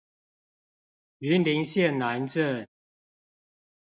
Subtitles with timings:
[1.19, 2.65] 雲林縣南鎮